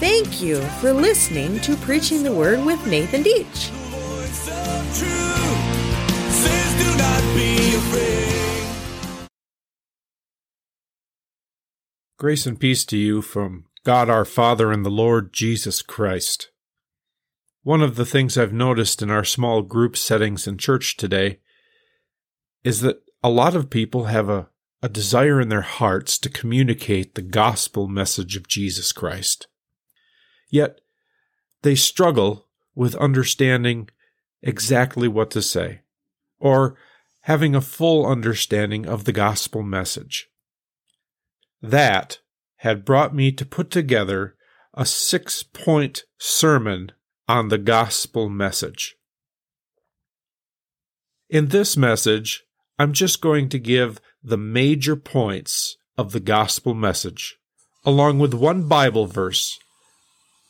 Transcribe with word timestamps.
Thank 0.00 0.40
you 0.40 0.60
for 0.80 0.92
listening 0.92 1.60
to 1.60 1.76
Preaching 1.76 2.22
the 2.22 2.32
Word 2.32 2.64
with 2.64 2.86
Nathan 2.86 3.22
Dietsche. 3.22 3.72
Grace 12.18 12.46
and 12.46 12.58
peace 12.58 12.84
to 12.84 12.96
you 12.96 13.22
from 13.22 13.66
God 13.84 14.10
our 14.10 14.24
Father 14.24 14.72
and 14.72 14.84
the 14.84 14.90
Lord 14.90 15.32
Jesus 15.32 15.82
Christ. 15.82 16.50
One 17.62 17.80
of 17.80 17.96
the 17.96 18.04
things 18.04 18.36
I've 18.36 18.52
noticed 18.52 19.02
in 19.02 19.10
our 19.10 19.24
small 19.24 19.62
group 19.62 19.96
settings 19.96 20.46
in 20.46 20.58
church 20.58 20.96
today 20.96 21.38
is 22.64 22.80
that 22.80 23.02
a 23.22 23.30
lot 23.30 23.54
of 23.54 23.70
people 23.70 24.04
have 24.04 24.28
a, 24.28 24.48
a 24.82 24.88
desire 24.88 25.40
in 25.40 25.48
their 25.48 25.62
hearts 25.62 26.18
to 26.18 26.28
communicate 26.28 27.14
the 27.14 27.22
gospel 27.22 27.88
message 27.88 28.36
of 28.36 28.46
Jesus 28.46 28.92
Christ. 28.92 29.48
Yet 30.50 30.80
they 31.62 31.74
struggle 31.74 32.46
with 32.74 32.94
understanding 32.96 33.88
exactly 34.40 35.08
what 35.08 35.30
to 35.32 35.42
say 35.42 35.80
or 36.38 36.76
having 37.22 37.54
a 37.54 37.60
full 37.60 38.06
understanding 38.06 38.86
of 38.86 39.04
the 39.04 39.12
gospel 39.12 39.62
message. 39.62 40.28
That 41.60 42.20
had 42.58 42.84
brought 42.84 43.14
me 43.14 43.32
to 43.32 43.44
put 43.44 43.70
together 43.70 44.36
a 44.74 44.86
six 44.86 45.42
point 45.42 46.04
sermon 46.18 46.92
on 47.28 47.48
the 47.48 47.58
gospel 47.58 48.28
message. 48.28 48.96
In 51.28 51.48
this 51.48 51.76
message, 51.76 52.44
I'm 52.78 52.92
just 52.92 53.20
going 53.20 53.48
to 53.48 53.58
give 53.58 54.00
the 54.22 54.36
major 54.36 54.94
points 54.94 55.76
of 55.96 56.12
the 56.12 56.20
gospel 56.20 56.74
message, 56.74 57.36
along 57.84 58.18
with 58.20 58.34
one 58.34 58.68
Bible 58.68 59.06
verse 59.06 59.58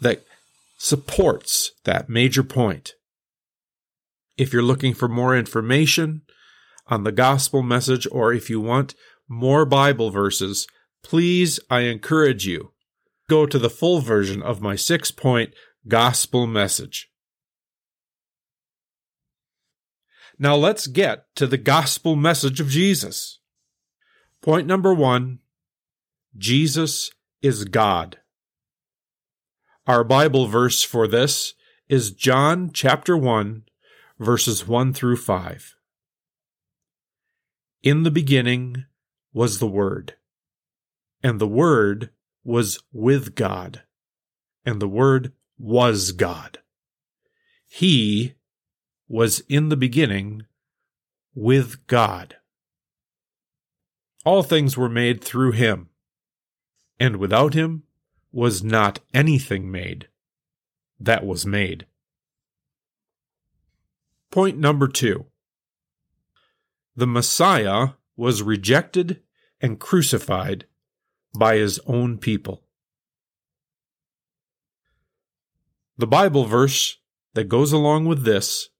that 0.00 0.24
supports 0.78 1.70
that 1.84 2.08
major 2.08 2.42
point. 2.42 2.92
If 4.36 4.52
you're 4.52 4.62
looking 4.62 4.92
for 4.92 5.08
more 5.08 5.36
information 5.36 6.22
on 6.88 7.04
the 7.04 7.12
gospel 7.12 7.62
message, 7.62 8.06
or 8.10 8.32
if 8.32 8.50
you 8.50 8.60
want 8.60 8.94
more 9.28 9.64
Bible 9.64 10.10
verses, 10.10 10.66
please, 11.02 11.60
I 11.70 11.80
encourage 11.80 12.46
you, 12.46 12.72
go 13.28 13.46
to 13.46 13.58
the 13.58 13.70
full 13.70 14.00
version 14.00 14.42
of 14.42 14.60
my 14.60 14.76
six 14.76 15.10
point 15.10 15.54
gospel 15.88 16.46
message. 16.46 17.08
Now 20.38 20.56
let's 20.56 20.86
get 20.86 21.26
to 21.36 21.46
the 21.46 21.58
gospel 21.58 22.16
message 22.16 22.60
of 22.60 22.68
Jesus. 22.68 23.40
Point 24.42 24.66
number 24.66 24.94
one 24.94 25.40
Jesus 26.36 27.10
is 27.42 27.64
God. 27.64 28.18
Our 29.86 30.04
Bible 30.04 30.46
verse 30.46 30.82
for 30.82 31.06
this 31.06 31.54
is 31.88 32.10
John 32.10 32.70
chapter 32.72 33.16
1, 33.16 33.62
verses 34.18 34.66
1 34.66 34.92
through 34.92 35.16
5. 35.16 35.76
In 37.82 38.02
the 38.02 38.10
beginning 38.10 38.84
was 39.32 39.58
the 39.58 39.68
Word 39.68 40.14
and 41.22 41.40
the 41.40 41.48
Word 41.48 42.10
was 42.44 42.78
with 42.92 43.34
God, 43.34 43.82
and 44.64 44.80
the 44.80 44.86
Word 44.86 45.32
was 45.58 46.12
God. 46.12 46.58
He 47.66 48.34
was 49.08 49.40
in 49.48 49.68
the 49.68 49.76
beginning 49.76 50.46
with 51.34 51.86
God. 51.86 52.36
All 54.24 54.42
things 54.42 54.76
were 54.76 54.88
made 54.88 55.22
through 55.22 55.52
him, 55.52 55.90
and 56.98 57.16
without 57.16 57.54
him 57.54 57.84
was 58.32 58.62
not 58.64 59.00
anything 59.14 59.70
made 59.70 60.08
that 60.98 61.24
was 61.24 61.46
made. 61.46 61.86
Point 64.30 64.58
number 64.58 64.88
two 64.88 65.26
The 66.96 67.06
Messiah 67.06 67.90
was 68.16 68.42
rejected 68.42 69.22
and 69.60 69.78
crucified 69.78 70.66
by 71.38 71.56
his 71.56 71.78
own 71.86 72.18
people. 72.18 72.62
The 75.98 76.06
Bible 76.06 76.44
verse 76.44 76.98
that 77.34 77.44
goes 77.44 77.72
along 77.72 78.06
with 78.06 78.24
this 78.24 78.70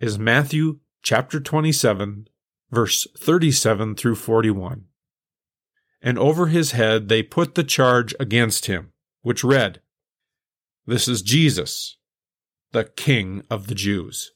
is 0.00 0.18
Matthew 0.18 0.80
chapter 1.02 1.40
27, 1.40 2.28
verse 2.70 3.06
37 3.18 3.94
through 3.94 4.14
41. 4.14 4.84
And 6.02 6.18
over 6.18 6.46
his 6.46 6.72
head 6.72 7.08
they 7.08 7.22
put 7.22 7.54
the 7.54 7.64
charge 7.64 8.14
against 8.20 8.66
him, 8.66 8.92
which 9.22 9.44
read, 9.44 9.80
This 10.86 11.08
is 11.08 11.22
Jesus, 11.22 11.96
the 12.72 12.84
King 12.84 13.42
of 13.50 13.66
the 13.66 13.74
Jews. 13.74 14.32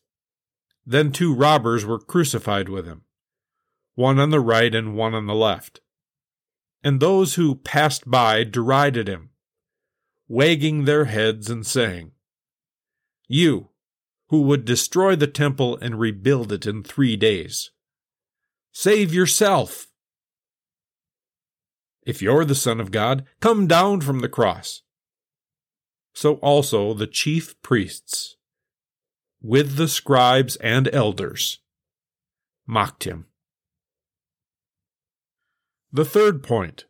Then 0.87 1.13
two 1.13 1.35
robbers 1.35 1.85
were 1.85 1.99
crucified 1.99 2.69
with 2.69 2.87
him, 2.87 3.03
one 3.95 4.19
on 4.19 4.31
the 4.31 4.41
right 4.41 4.75
and 4.75 4.97
one 4.97 5.15
on 5.15 5.27
the 5.27 5.35
left 5.35 5.81
and 6.83 7.01
those 7.01 7.35
who 7.35 7.55
passed 7.55 8.11
by 8.11 8.45
derided 8.45 9.09
him, 9.09 9.31
wagging 10.29 10.85
their 10.85 11.07
heads 11.07 11.51
and 11.51 11.67
saying, 11.67 12.13
You, 13.29 13.70
who 14.31 14.43
would 14.43 14.65
destroy 14.65 15.17
the 15.17 15.27
temple 15.27 15.77
and 15.79 15.99
rebuild 15.99 16.53
it 16.53 16.65
in 16.65 16.83
three 16.83 17.17
days, 17.17 17.71
save 18.73 19.13
yourself. 19.13 19.89
If 22.07 22.23
you're 22.23 22.45
the 22.45 22.55
Son 22.55 22.81
of 22.81 22.93
God, 22.93 23.25
come 23.41 23.67
down 23.67 24.01
from 24.01 24.21
the 24.21 24.29
cross. 24.29 24.83
So 26.15 26.35
also 26.37 26.95
the 26.95 27.07
chief 27.07 27.61
priests, 27.61 28.37
with 29.43 29.77
the 29.77 29.89
scribes 29.89 30.57
and 30.57 30.89
elders, 30.93 31.59
mocked 32.67 33.05
him. 33.05 33.27
The 35.93 36.05
third 36.05 36.43
point 36.43 36.85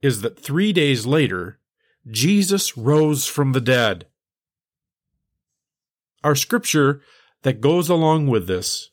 is 0.00 0.22
that 0.22 0.38
three 0.38 0.72
days 0.72 1.04
later, 1.04 1.58
Jesus 2.10 2.76
rose 2.76 3.26
from 3.26 3.52
the 3.52 3.60
dead. 3.60 4.06
Our 6.22 6.34
scripture 6.34 7.00
that 7.42 7.62
goes 7.62 7.88
along 7.88 8.26
with 8.26 8.46
this 8.46 8.90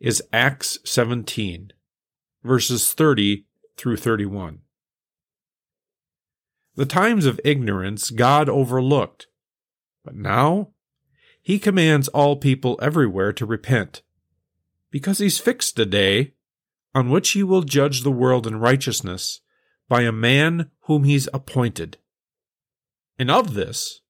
is 0.00 0.22
Acts 0.32 0.78
17, 0.84 1.72
verses 2.42 2.94
30 2.94 3.44
through 3.76 3.98
31. 3.98 4.60
The 6.74 6.86
times 6.86 7.26
of 7.26 7.40
ignorance 7.44 8.10
God 8.10 8.48
overlooked, 8.48 9.26
but 10.02 10.14
now 10.14 10.70
he 11.42 11.58
commands 11.58 12.08
all 12.08 12.36
people 12.36 12.78
everywhere 12.80 13.34
to 13.34 13.44
repent, 13.44 14.00
because 14.90 15.18
he's 15.18 15.38
fixed 15.38 15.78
a 15.78 15.84
day 15.84 16.32
on 16.94 17.10
which 17.10 17.30
he 17.30 17.42
will 17.42 17.62
judge 17.62 18.02
the 18.02 18.10
world 18.10 18.46
in 18.46 18.56
righteousness 18.56 19.40
by 19.88 20.02
a 20.02 20.12
man 20.12 20.70
whom 20.84 21.04
he's 21.04 21.28
appointed. 21.34 21.98
And 23.18 23.30
of 23.30 23.52
this 23.52 24.00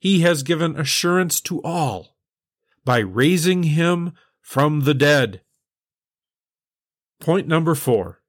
he 0.00 0.20
has 0.20 0.42
given 0.42 0.76
assurance 0.76 1.40
to 1.42 1.62
all 1.62 2.16
by 2.84 2.98
raising 2.98 3.62
him 3.64 4.12
from 4.40 4.80
the 4.80 4.94
dead. 4.94 5.42
Point 7.20 7.46
number 7.46 7.74
four 7.74 8.22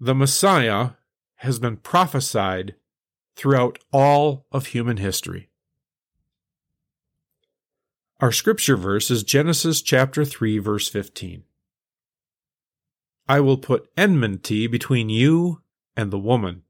The 0.00 0.14
Messiah 0.14 0.90
has 1.36 1.60
been 1.60 1.76
prophesied 1.76 2.74
throughout 3.36 3.78
all 3.92 4.46
of 4.50 4.66
human 4.66 4.96
history. 4.96 5.48
Our 8.20 8.32
scripture 8.32 8.76
verse 8.76 9.10
is 9.10 9.22
Genesis 9.22 9.82
chapter 9.82 10.24
3 10.24 10.58
verse 10.58 10.88
15. 10.88 11.44
I 13.28 13.40
will 13.40 13.56
put 13.56 13.88
enmity 13.96 14.66
between 14.66 15.08
you 15.08 15.62
and 15.96 16.10
the 16.10 16.18
woman, 16.18 16.62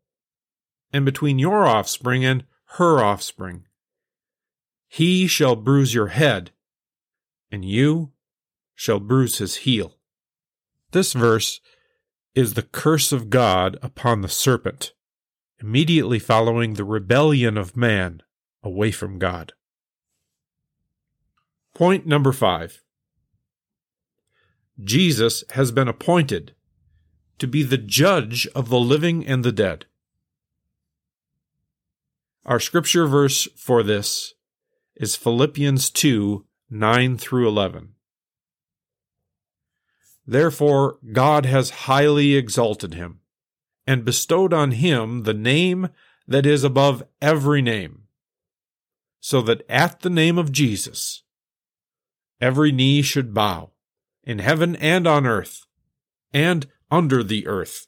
and 0.93 1.05
between 1.06 1.38
your 1.38 1.67
offspring 1.67 2.25
and 2.25 2.44
her 2.76 3.04
offspring. 3.04 3.66
He 4.88 5.26
shall 5.26 5.56
bruise 5.56 5.92
your 5.92 6.08
head, 6.08 6.52
and 7.50 7.64
you 7.64 8.12
shall 8.74 8.98
bruise 8.98 9.38
his 9.38 9.56
heel. 9.56 9.98
This 10.92 11.12
verse 11.12 11.60
is 12.34 12.54
the 12.54 12.62
curse 12.62 13.12
of 13.12 13.28
God 13.28 13.78
upon 13.82 14.22
the 14.22 14.28
serpent, 14.28 14.92
immediately 15.60 16.19
following 16.19 16.74
the 16.74 16.84
rebellion 16.84 17.58
of 17.58 17.76
man 17.76 18.22
away 18.62 18.90
from 18.90 19.18
God. 19.18 19.52
Point 21.75 22.06
number 22.06 22.32
five 22.32 22.82
Jesus 24.82 25.44
has 25.50 25.72
been 25.72 25.88
appointed 25.88 26.54
to 27.38 27.46
be 27.46 27.62
the 27.62 27.78
judge 27.78 28.46
of 28.54 28.70
the 28.70 28.80
living 28.80 29.26
and 29.26 29.44
the 29.44 29.52
dead. 29.52 29.86
Our 32.44 32.58
scripture 32.58 33.06
verse 33.06 33.46
for 33.56 33.84
this 33.84 34.34
is 34.96 35.14
Philippians 35.14 35.90
2 35.90 36.44
9 36.70 37.16
through 37.16 37.46
11. 37.46 37.90
Therefore, 40.26 40.98
God 41.12 41.46
has 41.46 41.70
highly 41.70 42.34
exalted 42.34 42.94
him 42.94 43.20
and 43.86 44.04
bestowed 44.04 44.52
on 44.52 44.72
him 44.72 45.22
the 45.22 45.34
name 45.34 45.90
that 46.26 46.44
is 46.44 46.64
above 46.64 47.04
every 47.20 47.62
name, 47.62 48.04
so 49.20 49.40
that 49.42 49.62
at 49.68 50.00
the 50.00 50.10
name 50.10 50.36
of 50.36 50.50
Jesus 50.50 51.22
every 52.40 52.72
knee 52.72 53.02
should 53.02 53.32
bow, 53.32 53.70
in 54.24 54.40
heaven 54.40 54.74
and 54.76 55.06
on 55.06 55.26
earth, 55.26 55.64
and 56.32 56.66
under 56.90 57.22
the 57.22 57.46
earth, 57.46 57.86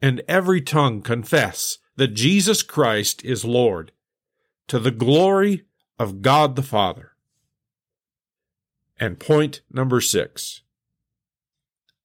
and 0.00 0.22
every 0.28 0.60
tongue 0.60 1.02
confess 1.02 1.78
that 1.96 2.08
Jesus 2.08 2.62
Christ 2.62 3.24
is 3.24 3.44
Lord, 3.44 3.92
to 4.68 4.78
the 4.78 4.90
glory 4.90 5.64
of 5.98 6.22
God 6.22 6.56
the 6.56 6.62
Father. 6.62 7.12
And 8.98 9.18
point 9.18 9.60
number 9.70 10.00
six 10.00 10.62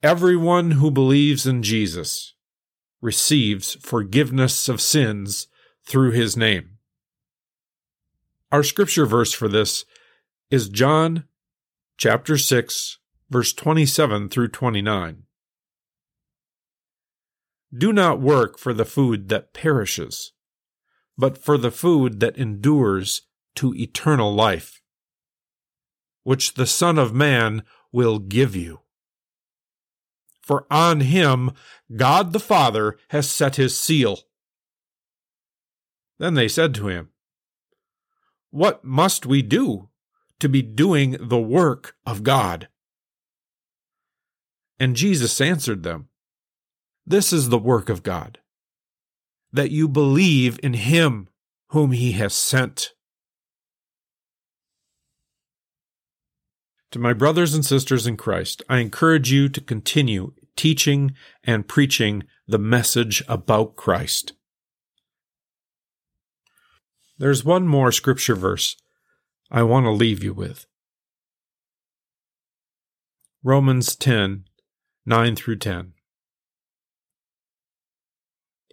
everyone 0.04 0.72
who 0.72 0.90
believes 0.90 1.46
in 1.46 1.62
Jesus 1.62 2.34
receives 3.02 3.76
forgiveness 3.76 4.68
of 4.68 4.82
sins 4.82 5.48
through 5.86 6.12
his 6.12 6.36
name. 6.36 6.78
Our 8.52 8.64
scripture 8.64 9.06
verse 9.06 9.32
for 9.32 9.48
this 9.48 9.86
is 10.50 10.70
John 10.70 11.26
chapter 11.98 12.38
6 12.38 12.98
verse 13.30 13.54
27 13.54 14.30
through 14.30 14.50
29. 14.50 15.24
Do 17.76 17.94
not 17.94 18.20
work 18.20 18.58
for 18.58 18.74
the 18.74 18.86
food 18.86 19.30
that 19.30 19.54
perishes, 19.54 20.34
but 21.18 21.38
for 21.38 21.58
the 21.58 21.72
food 21.72 22.20
that 22.20 22.38
endures 22.38 23.24
to 23.56 23.74
eternal 23.76 24.34
life, 24.34 24.82
which 26.24 26.56
the 26.56 26.66
Son 26.66 26.98
of 26.98 27.14
Man 27.14 27.64
will 27.92 28.20
give 28.20 28.56
you. 28.56 28.82
For 30.42 30.66
on 30.70 31.02
him 31.02 31.52
God 31.96 32.34
the 32.34 32.40
Father 32.40 32.98
has 33.10 33.30
set 33.30 33.56
his 33.56 33.80
seal. 33.80 34.20
Then 36.20 36.34
they 36.34 36.48
said 36.48 36.76
to 36.76 36.88
him, 36.88 37.10
What 38.50 38.84
must 38.84 39.26
we 39.26 39.42
do 39.42 39.90
to 40.40 40.50
be 40.50 40.62
doing 40.62 41.18
the 41.20 41.40
work 41.40 41.96
of 42.06 42.24
God? 42.24 42.68
And 44.80 44.96
Jesus 44.96 45.40
answered 45.40 45.84
them, 45.84 46.10
This 47.12 47.34
is 47.34 47.50
the 47.50 47.58
work 47.58 47.90
of 47.90 48.04
God, 48.04 48.40
that 49.52 49.70
you 49.70 49.90
believe 49.90 50.58
in 50.64 50.76
him 50.76 51.28
whom 51.72 51.92
he 51.92 52.14
has 52.14 52.34
sent. 52.34 52.94
To 56.92 57.00
my 57.00 57.12
brothers 57.12 57.54
and 57.54 57.66
sisters 57.66 58.08
in 58.08 58.16
Christ, 58.16 58.64
I 58.70 58.78
encourage 58.78 59.30
you 59.30 59.50
to 59.50 59.60
continue 59.60 60.32
teaching 60.56 61.14
and 61.44 61.68
preaching 61.68 62.24
the 62.48 62.58
message 62.58 63.22
about 63.28 63.76
Christ. 63.76 64.32
There's 67.18 67.44
one 67.44 67.68
more 67.68 67.92
scripture 67.92 68.36
verse 68.36 68.78
I 69.52 69.64
want 69.64 69.86
to 69.86 69.92
leave 69.92 70.24
you 70.24 70.34
with. 70.34 70.66
Romans 73.44 73.98
10 73.98 74.46
9 75.06 75.36
through 75.36 75.58
10. 75.58 75.92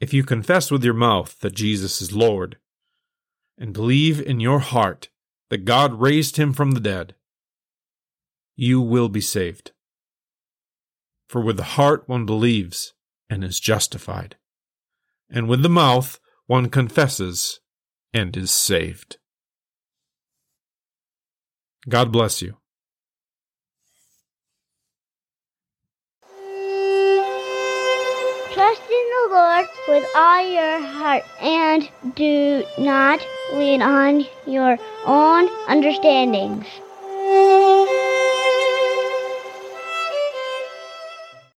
If 0.00 0.14
you 0.14 0.22
confess 0.22 0.70
with 0.70 0.84
your 0.84 0.94
mouth 0.94 1.38
that 1.40 1.54
Jesus 1.54 2.00
is 2.00 2.12
Lord, 2.12 2.58
and 3.58 3.72
believe 3.72 4.20
in 4.20 4.38
your 4.38 4.60
heart 4.60 5.08
that 5.50 5.64
God 5.64 6.00
raised 6.00 6.36
him 6.36 6.52
from 6.52 6.72
the 6.72 6.80
dead, 6.80 7.16
you 8.54 8.80
will 8.80 9.08
be 9.08 9.20
saved. 9.20 9.72
For 11.28 11.40
with 11.40 11.56
the 11.56 11.64
heart 11.64 12.08
one 12.08 12.26
believes 12.26 12.94
and 13.28 13.42
is 13.42 13.58
justified, 13.60 14.36
and 15.28 15.48
with 15.48 15.62
the 15.62 15.68
mouth 15.68 16.20
one 16.46 16.70
confesses 16.70 17.60
and 18.14 18.36
is 18.36 18.50
saved. 18.50 19.18
God 21.88 22.12
bless 22.12 22.40
you. 22.40 22.56
Lord 29.30 29.66
with 29.88 30.04
all 30.14 30.52
your 30.52 30.80
heart 30.80 31.22
and 31.42 31.86
do 32.14 32.64
not 32.78 33.20
lean 33.52 33.82
on 33.82 34.24
your 34.46 34.78
own 35.04 35.48
understandings. 35.68 36.66